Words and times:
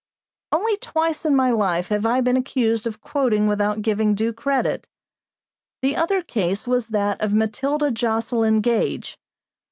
Only 0.51 0.77
twice 0.77 1.25
in 1.25 1.35
my 1.35 1.51
life 1.51 1.89
have 1.89 2.07
I 2.07 2.21
been 2.21 2.35
accused 2.35 2.87
of 2.87 3.01
quoting 3.01 3.45
without 3.45 3.83
giving 3.83 4.15
due 4.15 4.33
credit. 4.33 4.87
The 5.83 5.95
other 5.95 6.23
case 6.23 6.65
was 6.65 6.87
that 6.87 7.21
of 7.21 7.35
Matilda 7.35 7.91
Joslyn 7.91 8.61
Gage. 8.61 9.19